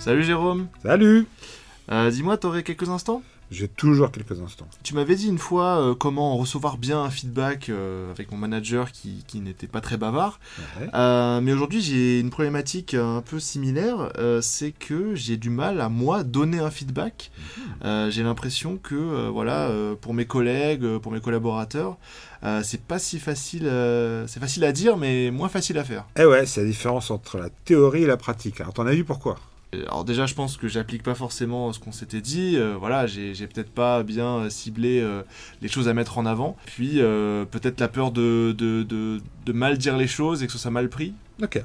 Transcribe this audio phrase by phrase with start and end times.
[0.00, 0.66] Salut Jérôme.
[0.82, 1.26] Salut
[1.92, 3.22] Euh, Dis-moi, t'aurais quelques instants?
[3.50, 4.68] J'ai toujours quelques instants.
[4.84, 8.92] Tu m'avais dit une fois euh, comment recevoir bien un feedback euh, avec mon manager
[8.92, 10.38] qui, qui n'était pas très bavard.
[10.80, 11.40] Ouais.
[11.42, 14.12] Mais aujourd'hui, j'ai une problématique un peu similaire.
[14.40, 17.32] c'est que j'ai du mal à moi donner un feedback.
[17.84, 19.68] Euh, j'ai l'impression que voilà,
[20.00, 21.96] pour mes collègues, pour mes collaborateurs,
[22.44, 23.66] euh, c'est pas si facile.
[23.66, 26.04] euh, c'est facile à dire, mais moins facile à faire.
[26.16, 28.60] Eh ouais, c'est la différence entre la théorie et la pratique.
[28.60, 29.36] Alors, t'en as vu pourquoi?
[29.72, 32.56] Alors déjà, je pense que j'applique pas forcément ce qu'on s'était dit.
[32.56, 35.22] Euh, voilà, j'ai peut-être pas bien euh, ciblé euh,
[35.62, 36.56] les choses à mettre en avant.
[36.66, 40.70] Puis euh, peut-être la peur de, de, mal dire les choses et que ce soit
[40.70, 41.14] mal pris.
[41.42, 41.62] Ok.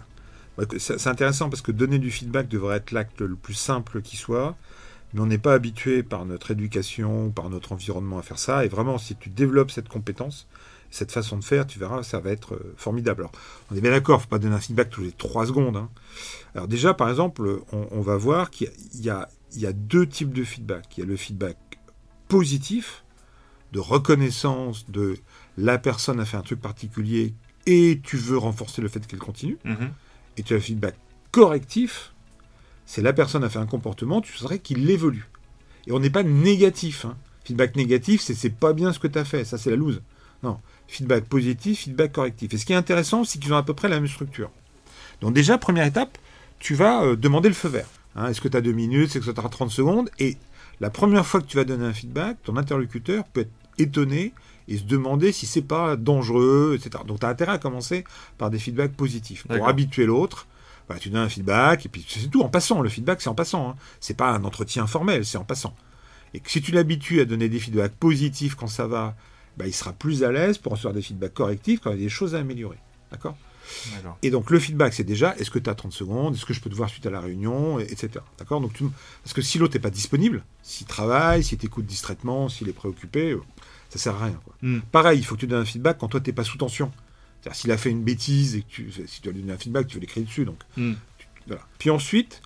[0.58, 4.18] Bah, c'est intéressant parce que donner du feedback devrait être l'acte le plus simple qui
[4.18, 4.56] soit,
[5.14, 8.66] mais on n'est pas habitué par notre éducation, par notre environnement à faire ça.
[8.66, 10.48] Et vraiment, si tu développes cette compétence,
[10.96, 13.24] cette façon de faire, tu verras, ça va être euh, formidable.
[13.24, 13.32] Alors,
[13.70, 15.76] on est bien d'accord, faut pas donner un feedback tous les trois secondes.
[15.76, 15.90] hein.
[16.54, 19.62] Alors déjà, par exemple, on, on va voir qu'il y a- il y, a, il
[19.62, 20.86] y a deux types de feedback.
[20.98, 21.58] Il y a le feedback
[22.30, 23.04] positif,
[23.74, 25.18] de reconnaissance de
[25.58, 27.34] la personne a fait un truc particulier
[27.66, 29.58] et tu veux renforcer le fait qu'elle continue.
[30.38, 30.96] Et tu as le feedback
[31.32, 32.14] correctif,
[32.86, 35.28] c'est la personne a fait un comportement, tu saurais qu'il évolue.
[35.88, 37.06] Et on n'est pas négatif.
[37.06, 37.18] hein.
[37.44, 40.02] Feedback négatif, c'est c'est pas bien ce que tu as fait, ça c'est la loose.
[40.44, 42.54] Non, feedback positif, feedback correctif.
[42.54, 44.52] Et ce qui est intéressant, c'est qu'ils ont à peu près la même structure.
[45.22, 46.18] Donc déjà, première étape,
[46.60, 47.88] tu vas euh, demander le feu vert.
[48.16, 50.10] Hein, Est-ce que tu as deux minutes, est-ce que tu as 30 secondes?
[50.20, 50.38] Et
[50.80, 54.34] la première fois que tu vas donner un feedback, ton interlocuteur peut être étonné
[54.68, 57.04] et se demander si c'est pas dangereux, etc.
[57.06, 58.04] Donc tu as intérêt à commencer
[58.38, 59.46] par des feedbacks positifs.
[59.48, 60.48] Pour habituer l'autre,
[60.90, 62.82] bah, tu donnes un feedback, et puis c'est tout, en passant.
[62.82, 63.70] Le feedback, c'est en passant.
[63.70, 63.76] Hein.
[64.00, 65.76] C'est pas un entretien formel, c'est en passant.
[66.34, 69.16] Et que si tu l'habitues à donner des feedbacks positifs quand ça va,
[69.58, 72.04] bah, il sera plus à l'aise pour recevoir des feedbacks correctifs quand il y a
[72.04, 72.78] des choses à améliorer.
[73.12, 73.38] D'accord?
[74.22, 76.62] Et donc le feedback, c'est déjà est-ce que tu as 30 secondes, est-ce que je
[76.62, 78.12] peux te voir suite à la réunion, et- etc.
[78.38, 78.62] D'accord?
[78.62, 78.84] Donc, tu-
[79.24, 83.32] Parce que si l'autre n'est pas disponible, s'il travaille, s'il t'écoute distraitement, s'il est préoccupé,
[83.32, 83.42] euh,
[83.90, 84.40] ça sert à rien.
[84.46, 84.54] quoi.
[84.62, 84.82] Hmm.
[84.92, 86.92] Pareil, il faut que tu donnes un feedback quand toi tu n'es pas sous tension.
[87.42, 89.88] C'est-à-dire s'il a fait une bêtise et que tu, si tu lui donner un feedback,
[89.88, 90.46] tu veux l'écrire dessus.
[90.46, 90.94] Donc, Hmm.
[91.48, 91.64] voilà.
[91.80, 92.42] Puis ensuite,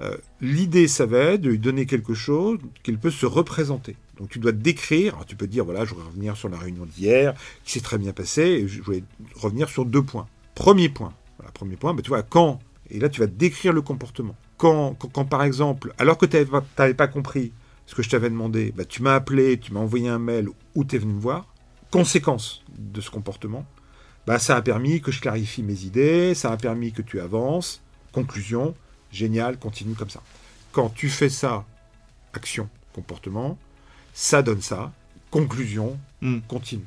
[0.00, 3.94] euh, l'idée, ça va être de lui donner quelque chose qu'il peut se représenter.
[4.18, 6.86] Donc tu dois décrire, alors, tu peux dire, voilà, je voudrais revenir sur la réunion
[6.86, 7.34] d'hier,
[7.64, 9.04] qui s'est très bien passé, et je voulais
[9.34, 10.26] revenir sur deux points.
[10.54, 12.60] Premier point, voilà, premier point, bah, tu vois, quand,
[12.90, 14.34] et là tu vas décrire le comportement.
[14.56, 16.36] Quand, quand, par exemple, alors que tu
[16.78, 17.52] n'avais pas, compris
[17.84, 20.84] ce que je t'avais demandé, bah, tu m'as appelé, tu m'as envoyé un mail ou
[20.84, 21.46] tu es venu me voir,
[21.90, 23.66] conséquence de ce comportement,
[24.26, 27.82] bah, ça a permis que je clarifie mes idées, ça a permis que tu avances,
[28.12, 28.74] conclusion,
[29.12, 30.22] génial, continue comme ça.
[30.72, 31.64] Quand tu fais ça,
[32.32, 33.58] action, comportement,
[34.16, 34.92] ça donne ça,
[35.30, 36.38] conclusion, Hmm.
[36.48, 36.86] continue.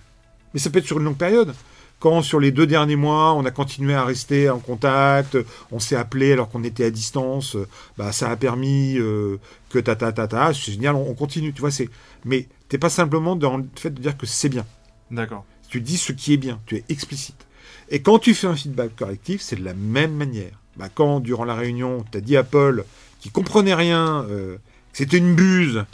[0.53, 1.53] Mais ça peut être sur une longue période.
[1.99, 5.37] Quand sur les deux derniers mois, on a continué à rester en contact,
[5.71, 7.55] on s'est appelé alors qu'on était à distance,
[7.97, 9.37] bah, ça a permis euh,
[9.69, 11.89] que ta ta ta ta, c'est génial, on, on continue, tu vois, c'est.
[12.25, 14.65] Mais t'es pas simplement dans le fait de dire que c'est bien.
[15.11, 15.45] D'accord.
[15.69, 17.45] Tu dis ce qui est bien, tu es explicite.
[17.89, 20.59] Et quand tu fais un feedback correctif, c'est de la même manière.
[20.77, 22.85] Bah, quand, durant la réunion, tu as dit à Paul,
[23.19, 24.55] qui comprenait rien, euh,
[24.93, 25.85] que c'était une buse,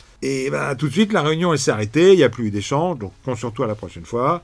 [0.46, 2.52] et bah, tout de suite, la réunion, elle s'est arrêtée, il n'y a plus eu
[2.52, 4.42] d'échange, donc concentre-toi la prochaine fois,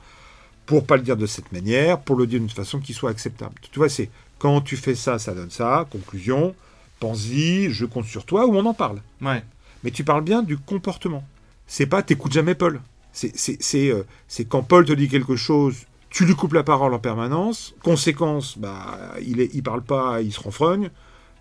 [0.66, 3.54] pour pas le dire de cette manière, pour le dire d'une façon qui soit acceptable.
[3.70, 6.54] Tu vois, c'est quand tu fais ça, ça donne ça, conclusion,
[7.00, 9.42] pense-y, je compte sur toi, ou on en parle Ouais.
[9.84, 11.24] mais tu parles bien du comportement.
[11.66, 12.80] C'est pas t'écoutes jamais Paul.
[13.12, 15.76] C'est c'est- c'est, euh, c'est quand Paul te dit quelque chose,
[16.10, 17.74] tu lui coupes la parole en permanence.
[17.82, 20.90] Conséquence, bah, il, est, il parle pas, il se renfrogne.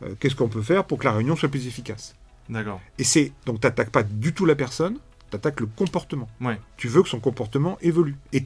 [0.04, 2.16] Euh, Qu'est-ce qu'on peut faire pour que la réunion soit plus efficace?
[2.52, 2.80] D'accord.
[3.00, 4.98] Et c'est donc t'attaques pas du tout la personne,
[5.32, 6.30] t'attaques le comportement.
[6.40, 6.60] Ouais.
[6.78, 8.44] Tu veux que son comportement évolue et,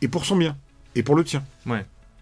[0.00, 0.56] et pour son bien
[0.94, 1.44] et pour le tien.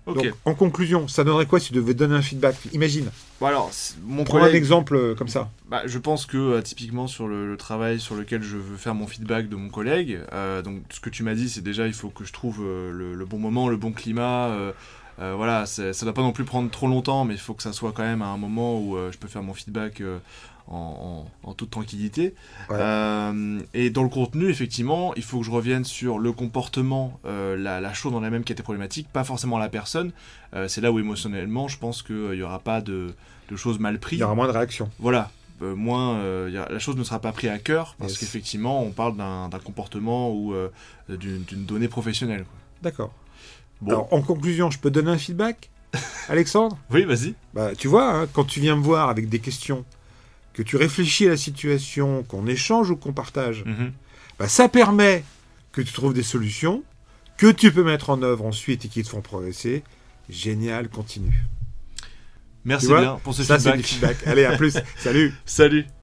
[0.06, 2.56] Donc en conclusion, ça donnerait quoi si tu devais donner un feedback?
[2.72, 3.10] Imagine.
[3.40, 3.72] Bon, alors,
[4.04, 5.50] mon Prends un exemple euh, comme ça.
[5.68, 8.94] Bah, je pense que euh, typiquement sur le, le travail sur lequel je veux faire
[8.94, 11.92] mon feedback de mon collègue, euh, donc ce que tu m'as dit, c'est déjà il
[11.92, 14.46] faut que je trouve euh, le, le bon moment, le bon climat.
[14.50, 14.72] euh,
[15.18, 17.62] euh, voilà, ça ne doit pas non plus prendre trop longtemps, mais il faut que
[17.62, 20.18] ça soit quand même à un moment où euh, je peux faire mon feedback euh,
[20.68, 22.34] en, en- en toute tranquillité.
[22.68, 22.76] Ouais.
[23.74, 27.94] Et dans le contenu, effectivement, il faut que je revienne sur le comportement, la, la
[27.94, 30.12] chose en elle-même qui était problématique, pas forcément la personne.
[30.68, 33.14] C'est là où émotionnellement, je pense qu'il n'y aura pas de,
[33.50, 34.90] de choses mal Il prises y aura moins de réactions.
[34.98, 35.30] voilà,
[35.62, 38.20] euh, moins euh, y a- la chose ne sera pas prise à cœur parce Yes.
[38.20, 40.68] qu'effectivement on parle d'un comportement ou euh,
[41.08, 42.44] d'une donnée professionnelle.
[42.82, 43.12] D'accord.
[43.80, 45.70] Bon, Alors en conclusion, je peux donner un feedback
[46.28, 46.78] Alexandre?
[46.90, 47.34] Oui, vas-y.
[47.54, 49.84] Bah, tu vois, hein, quand tu viens me voir avec des questions,
[50.52, 53.92] que tu réfléchis à la situation, qu'on échange ou qu'on partage, Mhm.
[54.38, 55.22] bah, ça permet
[55.72, 56.82] que tu trouves des solutions,
[57.36, 59.84] que tu peux mettre en œuvre ensuite et qui te font progresser.
[60.28, 61.44] Génial, continue.
[62.64, 63.76] Merci bien pour ce Ça, c'est feedback.
[63.80, 64.16] du feedback.
[64.26, 64.76] Allez, à plus.
[64.98, 65.32] Salut.
[65.46, 65.86] Salut.